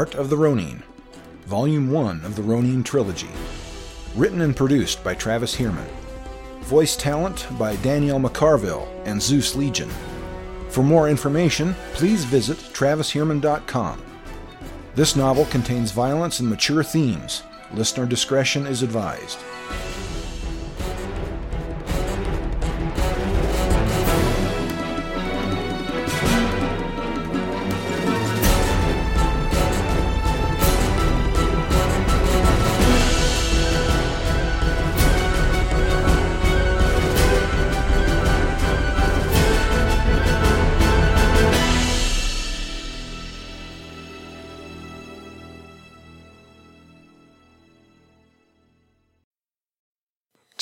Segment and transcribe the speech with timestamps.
[0.00, 0.82] Heart of the Ronin,
[1.44, 3.28] Volume 1 of the Ronin Trilogy.
[4.16, 5.90] Written and produced by Travis Heermann.
[6.62, 9.90] Voice talent by Danielle McCarville and Zeus Legion.
[10.70, 14.02] For more information, please visit travisheermann.com.
[14.94, 17.42] This novel contains violence and mature themes.
[17.74, 19.38] Listener discretion is advised.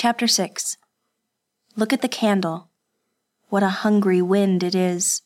[0.00, 0.77] Chapter 6
[1.74, 2.70] Look at the candle.
[3.48, 5.22] What a hungry wind it is,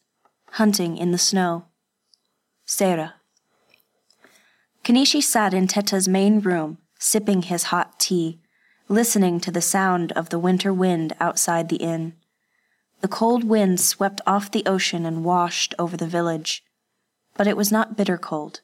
[0.52, 1.66] hunting in the snow.
[2.64, 3.16] Sarah.
[4.82, 8.40] Ken'ishi sat in Teta's main room, sipping his hot tea,
[8.88, 12.14] listening to the sound of the winter wind outside the inn.
[13.02, 16.64] The cold wind swept off the ocean and washed over the village,
[17.36, 18.62] but it was not bitter cold.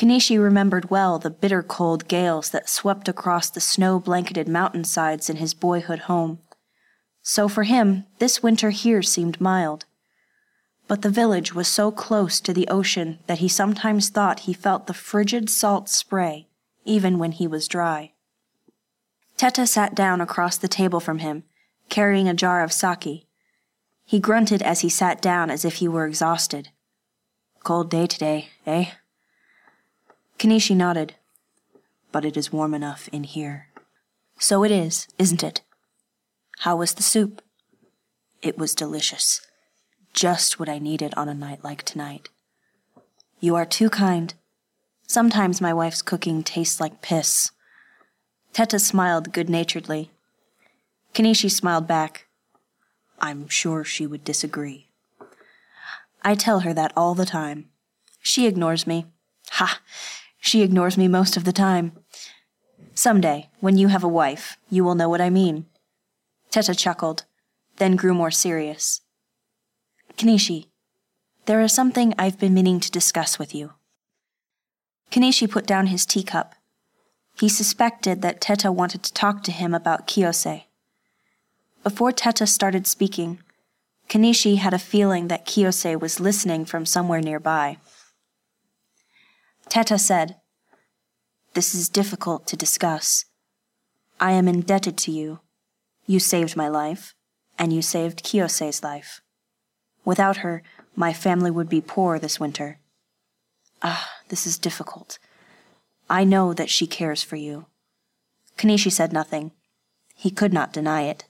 [0.00, 5.36] Ken'ishi remembered well the bitter cold gales that swept across the snow blanketed mountainsides in
[5.36, 6.38] his boyhood home.
[7.20, 9.84] So for him, this winter here seemed mild.
[10.88, 14.86] But the village was so close to the ocean that he sometimes thought he felt
[14.86, 16.48] the frigid salt spray,
[16.86, 18.12] even when he was dry.
[19.36, 21.42] Teta sat down across the table from him,
[21.90, 23.26] carrying a jar of sake.
[24.06, 26.70] He grunted as he sat down as if he were exhausted.
[27.62, 28.92] Cold day today, eh?
[30.40, 31.16] Ken'ishi nodded.
[32.12, 33.66] But it is warm enough in here.
[34.38, 35.60] So it is, isn't it?
[36.60, 37.42] How was the soup?
[38.40, 39.42] It was delicious.
[40.14, 42.30] Just what I needed on a night like tonight.
[43.38, 44.32] You are too kind.
[45.06, 47.50] Sometimes my wife's cooking tastes like piss.
[48.54, 50.10] Teta smiled good naturedly.
[51.12, 52.28] Ken'ishi smiled back.
[53.18, 54.86] I'm sure she would disagree.
[56.22, 57.68] I tell her that all the time.
[58.22, 59.04] She ignores me.
[59.50, 59.80] Ha!
[60.40, 61.92] She ignores me most of the time.
[62.94, 65.66] Someday, when you have a wife, you will know what I mean.
[66.50, 67.24] Teta chuckled,
[67.76, 69.02] then grew more serious.
[70.16, 70.66] Ken'ishi,
[71.46, 73.74] there is something I've been meaning to discuss with you.
[75.10, 76.54] Ken'ishi put down his teacup.
[77.38, 80.64] He suspected that Teta wanted to talk to him about Kiyose.
[81.82, 83.40] Before Teta started speaking,
[84.08, 87.78] Ken'ishi had a feeling that Kiyose was listening from somewhere nearby.
[89.70, 90.34] Teta said,
[91.54, 93.26] This is difficult to discuss.
[94.18, 95.38] I am indebted to you.
[96.06, 97.14] You saved my life,
[97.56, 99.20] and you saved Kiyose's life.
[100.04, 100.64] Without her,
[100.96, 102.80] my family would be poor this winter.
[103.80, 105.20] Ah, this is difficult.
[106.10, 107.66] I know that she cares for you.
[108.58, 109.52] Ken'ishi said nothing.
[110.16, 111.26] He could not deny it.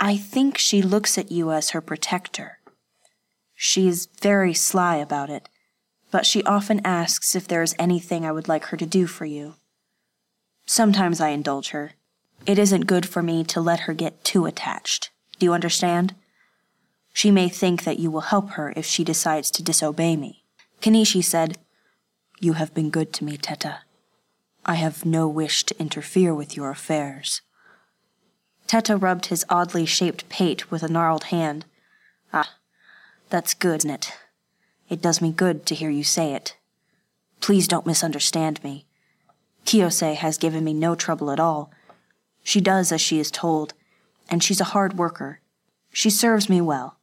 [0.00, 2.60] I think she looks at you as her protector.
[3.54, 5.50] She is very sly about it
[6.10, 9.24] but she often asks if there is anything I would like her to do for
[9.24, 9.54] you.
[10.66, 11.92] Sometimes I indulge her.
[12.46, 15.10] It isn't good for me to let her get too attached.
[15.38, 16.14] Do you understand?
[17.12, 20.44] She may think that you will help her if she decides to disobey me.
[20.80, 21.58] Ken'ishi said,
[22.40, 23.80] You have been good to me, Teta.
[24.64, 27.40] I have no wish to interfere with your affairs.
[28.66, 31.64] Teta rubbed his oddly shaped pate with a gnarled hand.
[32.32, 32.56] Ah,
[33.30, 34.12] that's good, isn't it?
[34.88, 36.56] It does me good to hear you say it.
[37.40, 38.86] Please don't misunderstand me.
[39.64, 41.70] Kiyose has given me no trouble at all.
[42.42, 43.74] She does as she is told,
[44.30, 45.40] and she's a hard worker.
[45.92, 46.96] She serves me well,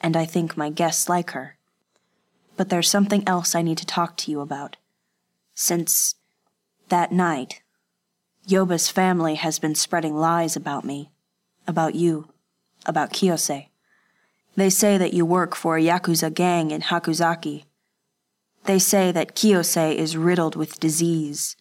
[0.00, 1.56] and I think my guests like her.
[2.56, 4.76] But there's something else I need to talk to you about.
[5.54, 6.14] Since
[6.88, 7.62] that night,
[8.46, 11.10] Yoba's family has been spreading lies about me,
[11.66, 12.28] about you,
[12.86, 13.67] about Kiyose.
[14.58, 17.62] They say that you work for a Yakuza gang in Hakuzaki.
[18.64, 21.54] They say that Kiyose is riddled with disease.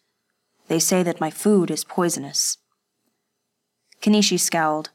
[0.67, 2.57] They say that my food is poisonous.
[4.01, 4.89] Ken'ishi scowled.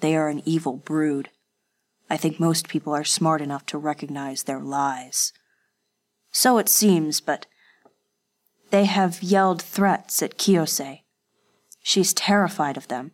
[0.00, 1.28] They are an evil brood.
[2.08, 5.34] I think most people are smart enough to recognize their lies.
[6.32, 7.44] So it seems, but
[8.70, 11.02] they have yelled threats at Kiyose.
[11.82, 13.10] She's terrified of them.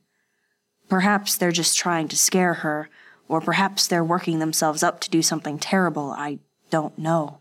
[0.88, 2.88] Perhaps they're just trying to scare her,
[3.28, 6.10] or perhaps they're working themselves up to do something terrible.
[6.10, 6.38] I
[6.70, 7.38] don't know.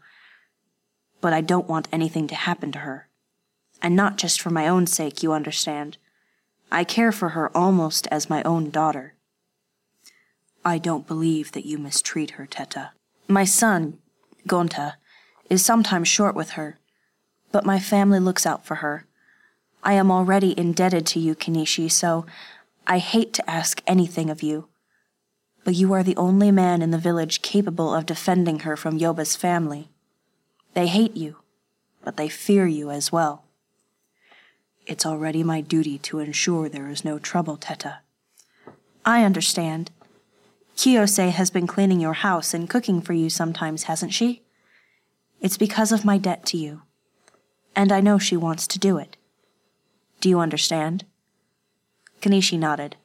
[1.22, 3.08] But I don't want anything to happen to her.
[3.82, 5.98] And not just for my own sake, you understand.
[6.72, 9.14] I care for her almost as my own daughter.
[10.64, 12.92] I don't believe that you mistreat her, Teta.
[13.28, 14.00] My son,
[14.48, 14.94] Gonta,
[15.50, 16.80] is sometimes short with her,
[17.52, 19.06] but my family looks out for her.
[19.84, 22.26] I am already indebted to you, Ken'ishi, so
[22.88, 24.68] I hate to ask anything of you.
[25.66, 29.36] But you are the only man in the village capable of defending her from Yoba's
[29.36, 29.90] family.
[30.76, 31.38] They hate you,
[32.04, 33.44] but they fear you as well.
[34.86, 38.00] It's already my duty to ensure there is no trouble, Teta.
[39.04, 39.90] I understand.
[40.78, 44.44] Kiyose has been cleaning your house and cooking for you sometimes, hasn't she?
[45.42, 46.84] It's because of my debt to you.
[47.76, 49.18] And I know she wants to do it.
[50.22, 51.06] Do you understand?
[52.22, 52.98] Ken'ishi nodded.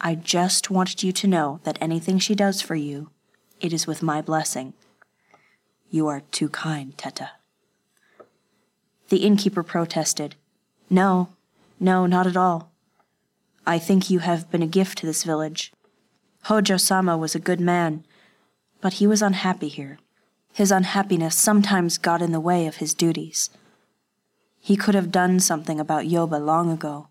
[0.00, 3.10] I just wanted you to know that anything she does for you,
[3.60, 4.74] it is with my blessing.
[5.90, 7.30] You are too kind, Teta.
[9.08, 10.36] The innkeeper protested.
[10.88, 11.30] No,
[11.80, 12.70] no, not at all.
[13.66, 15.72] I think you have been a gift to this village.
[16.44, 18.04] Hojo sama was a good man,
[18.80, 19.98] but he was unhappy here.
[20.52, 23.50] His unhappiness sometimes got in the way of his duties.
[24.60, 27.08] He could have done something about Yoba long ago.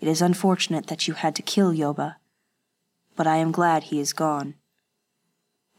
[0.00, 2.16] It is unfortunate that you had to kill Yoba,
[3.16, 4.54] but I am glad he is gone.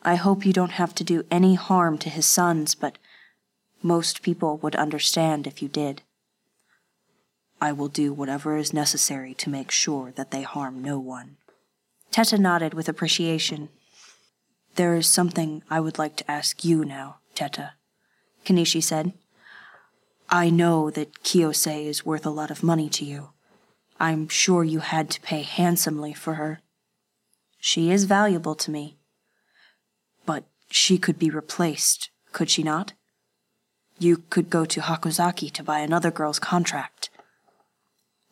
[0.03, 2.97] I hope you don't have to do any harm to his sons, but
[3.81, 6.03] most people would understand if you did.
[7.59, 11.37] I will do whatever is necessary to make sure that they harm no one.
[12.11, 13.69] Teta nodded with appreciation.
[14.75, 17.73] There is something I would like to ask you now, Teta,
[18.45, 19.13] Ken'ishi said.
[20.29, 23.29] I know that Kiyose is worth a lot of money to you.
[24.01, 26.59] I'm sure you had to pay handsomely for her.
[27.59, 28.97] She is valuable to me.
[30.25, 32.93] But she could be replaced, could she not?
[33.99, 37.11] You could go to Hakuzaki to buy another girl's contract.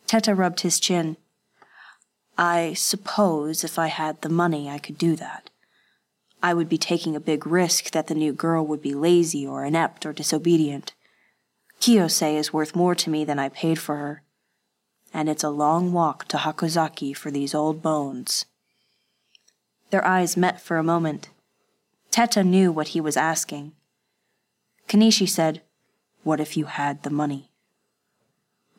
[0.07, 1.18] Teta rubbed his chin.
[2.36, 5.51] I suppose if I had the money, I could do that.
[6.42, 9.63] I would be taking a big risk that the new girl would be lazy or
[9.66, 10.94] inept or disobedient.
[11.80, 14.24] Kiyose is worth more to me than I paid for her,
[15.13, 18.45] and it's a long walk to Hakuzaki for these old bones.
[19.89, 21.29] Their eyes met for a moment.
[22.11, 23.73] Teta knew what he was asking.
[24.88, 25.61] Ken'ishi said,
[26.23, 27.51] What if you had the money?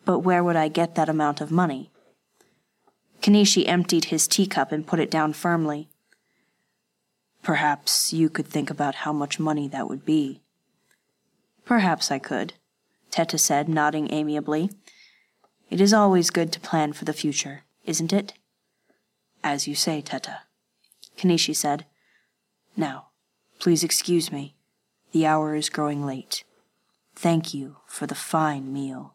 [0.05, 1.91] But where would I get that amount of money?
[3.23, 5.89] Ken'ishi emptied his teacup and put it down firmly.
[7.43, 10.41] Perhaps you could think about how much money that would be.
[11.65, 12.55] Perhaps I could,
[13.11, 14.71] Teta said, nodding amiably.
[15.71, 18.33] It is always good to plan for the future, isn't it?
[19.45, 20.41] As you say, Teta.
[21.17, 21.87] Ken'ishi said.
[22.77, 23.07] Now,
[23.61, 24.57] please excuse me.
[25.13, 26.43] The hour is growing late.
[27.15, 29.15] Thank you for the fine meal.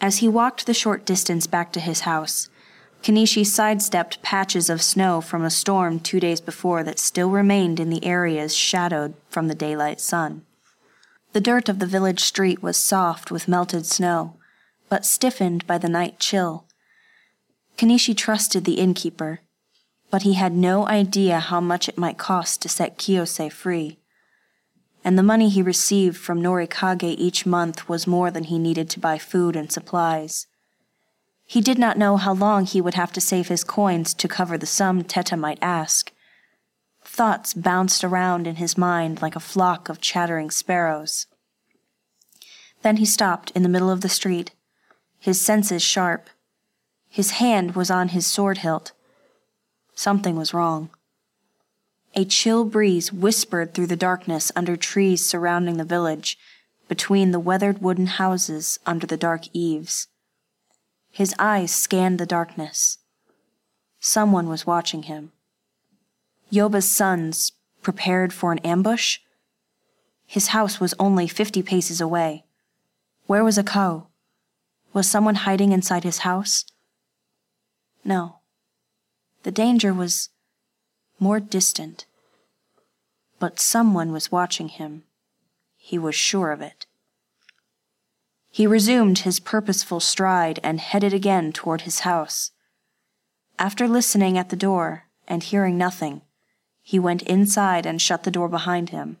[0.00, 2.48] As he walked the short distance back to his house,
[3.02, 7.90] Ken'ishi sidestepped patches of snow from a storm two days before that still remained in
[7.90, 10.44] the areas shadowed from the daylight sun.
[11.32, 14.34] The dirt of the village street was soft with melted snow,
[14.88, 16.66] but stiffened by the night chill.
[17.76, 19.40] Ken'ishi trusted the innkeeper,
[20.10, 23.98] but he had no idea how much it might cost to set Kiyose free.
[25.04, 29.00] And the money he received from Norikage each month was more than he needed to
[29.00, 30.47] buy food and supplies.
[31.50, 34.58] He did not know how long he would have to save his coins to cover
[34.58, 36.12] the sum Teta might ask.
[37.02, 41.24] Thoughts bounced around in his mind like a flock of chattering sparrows.
[42.82, 44.50] Then he stopped in the middle of the street,
[45.18, 46.28] his senses sharp.
[47.08, 48.92] His hand was on his sword hilt.
[49.94, 50.90] Something was wrong.
[52.14, 56.38] A chill breeze whispered through the darkness under trees surrounding the village,
[56.88, 60.08] between the weathered wooden houses under the dark eaves.
[61.10, 62.98] His eyes scanned the darkness.
[64.00, 65.32] Someone was watching him.
[66.50, 69.18] Yoba's sons prepared for an ambush?
[70.26, 72.44] His house was only fifty paces away.
[73.26, 74.06] Where was Akao?
[74.92, 76.64] Was someone hiding inside his house?
[78.04, 78.40] No.
[79.42, 80.30] The danger was
[81.18, 82.06] more distant.
[83.38, 85.04] But someone was watching him.
[85.76, 86.86] He was sure of it.
[88.58, 92.50] He resumed his purposeful stride and headed again toward his house.
[93.56, 96.22] After listening at the door and hearing nothing,
[96.82, 99.18] he went inside and shut the door behind him.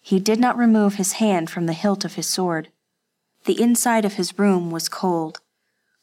[0.00, 2.68] He did not remove his hand from the hilt of his sword.
[3.44, 5.40] The inside of his room was cold,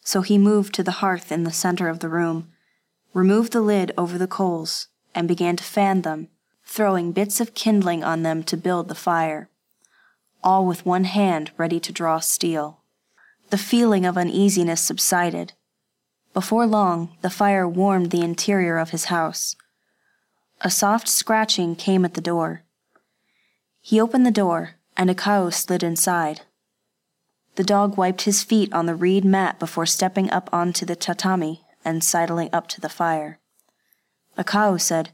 [0.02, 2.52] so he moved to the hearth in the center of the room,
[3.14, 6.28] removed the lid over the coals, and began to fan them,
[6.66, 9.50] throwing bits of kindling on them to build the fire,
[10.46, 12.80] all with one hand ready to draw steel.
[13.50, 15.54] The feeling of uneasiness subsided.
[16.34, 19.56] Before long, the fire warmed the interior of his house.
[20.62, 22.64] A soft scratching came at the door.
[23.82, 26.42] He opened the door, and Akao slid inside.
[27.56, 31.64] The dog wiped his feet on the reed mat before stepping up onto the tatami
[31.84, 33.40] and sidling up to the fire.
[34.38, 35.12] Akao said,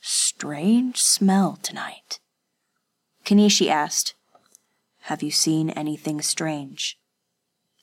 [0.00, 2.20] Strange smell tonight.
[3.24, 4.14] Ken'ishi asked,
[5.10, 6.96] Have you seen anything strange?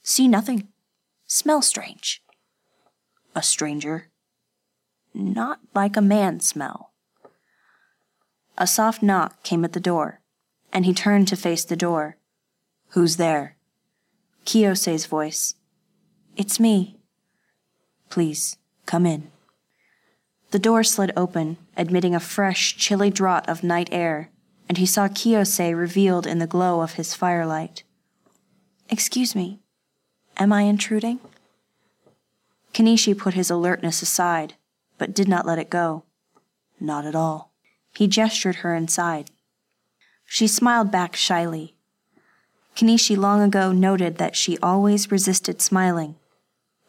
[0.02, 0.70] See nothing.
[1.26, 2.24] Smell strange.
[3.36, 4.08] A stranger?
[5.14, 6.94] not like a man smell.
[8.58, 10.22] A soft knock came at the door,
[10.72, 12.16] and he turned to face the door.
[12.92, 13.58] Who's there?
[14.46, 15.56] Kiyose's voice.
[16.38, 16.98] It's me.
[18.10, 18.56] Please,
[18.86, 19.32] come in.
[20.52, 24.32] The door slid open, admitting a fresh, chilly draught of night air,
[24.68, 27.84] and he saw Kiyose revealed in the glow of his firelight.
[28.90, 29.60] Excuse me,
[30.38, 31.20] am I intruding?
[32.74, 34.56] Ken'ishi put his alertness aside
[34.98, 36.04] but did not let it go.
[36.80, 37.52] Not at all.
[37.94, 39.32] He gestured her inside.
[40.26, 41.76] She smiled back shyly.
[42.76, 46.16] Ken'ishi long ago noted that she always resisted smiling,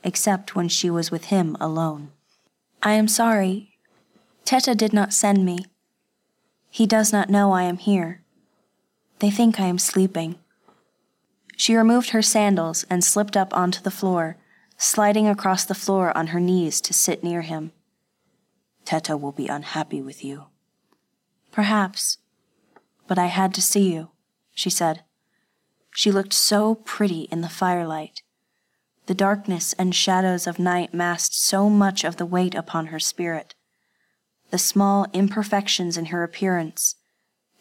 [0.05, 2.11] except when she was with him alone.
[2.83, 3.79] I am sorry.
[4.45, 5.67] Teta did not send me.
[6.71, 8.23] He does not know I am here.
[9.21, 10.37] They think I am sleeping.
[11.57, 14.37] She removed her sandals and slipped up onto the floor,
[14.77, 17.73] sliding across the floor on her knees to sit near him.
[18.85, 20.47] Teta will be unhappy with you.
[21.51, 22.19] Perhaps,
[23.09, 24.11] but I had to see you,
[24.55, 25.03] she said.
[25.91, 28.23] She looked so pretty in the firelight.
[29.07, 33.55] The darkness and shadows of night masked so much of the weight upon her spirit.
[34.51, 36.97] The small imperfections in her appearance,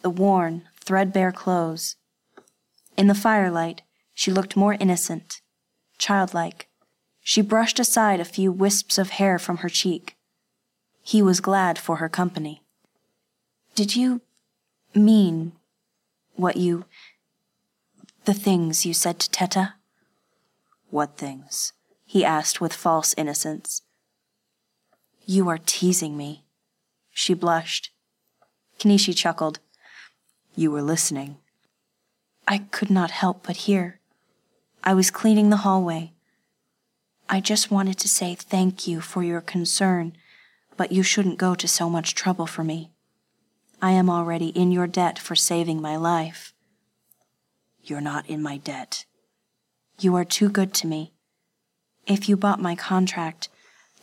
[0.01, 1.95] the worn, threadbare clothes.
[2.95, 3.81] In the firelight,
[4.13, 5.41] she looked more innocent,
[5.97, 6.69] childlike.
[7.21, 10.15] She brushed aside a few wisps of hair from her cheek.
[11.03, 12.61] He was glad for her company.
[13.75, 14.21] Did you
[14.95, 15.51] mean
[16.35, 16.85] what you.
[18.25, 19.75] the things you said to Teta?
[20.89, 21.73] What things?
[22.05, 23.81] he asked with false innocence.
[25.25, 26.45] You are teasing me.
[27.19, 27.89] She blushed.
[28.77, 29.59] Ken'ishi chuckled.
[30.55, 31.37] You were listening.
[32.47, 33.99] I could not help but hear.
[34.83, 36.13] I was cleaning the hallway.
[37.27, 40.13] I just wanted to say thank you for your concern
[40.77, 42.91] but you shouldn't go to so much trouble for me.
[43.81, 46.53] I am already in your debt for saving my life.
[47.83, 49.05] You're not in my debt.
[49.99, 51.13] You are too good to me.
[52.05, 53.49] If you bought my contract,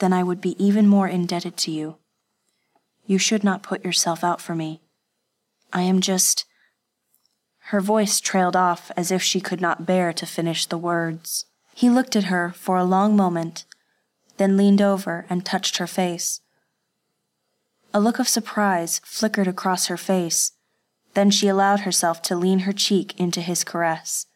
[0.01, 1.97] then I would be even more indebted to you.
[3.07, 4.81] You should not put yourself out for me.
[5.73, 6.45] I am just.
[7.69, 11.47] Her voice trailed off as if she could not bear to finish the words.
[11.75, 13.65] He looked at her for a long moment,
[14.37, 16.41] then leaned over and touched her face.
[17.93, 20.53] A look of surprise flickered across her face.
[21.15, 24.27] Then she allowed herself to lean her cheek into his caress.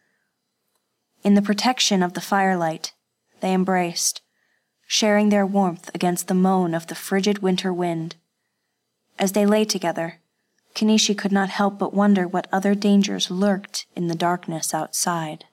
[1.24, 2.92] In the protection of the firelight,
[3.40, 4.22] they embraced,
[4.86, 8.16] sharing their warmth against the moan of the frigid winter wind.
[9.18, 10.20] As they lay together,
[10.74, 15.44] Ken'ishi could not help but wonder what other dangers lurked in the darkness outside.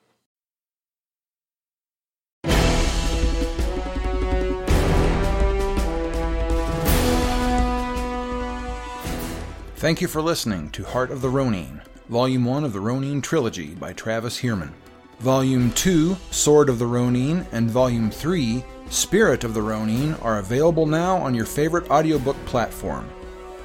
[9.78, 13.74] Thank you for listening to Heart of the Ronin, Volume 1 of the Ronin Trilogy
[13.74, 14.74] by Travis Heermann.
[15.20, 20.86] Volume 2, Sword of the Ronin, and Volume 3, Spirit of the Ronin, are available
[20.86, 23.10] now on your favorite audiobook platform.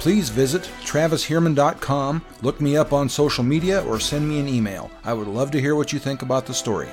[0.00, 4.90] Please visit travisheermann.com, look me up on social media, or send me an email.
[5.04, 6.88] I would love to hear what you think about the story.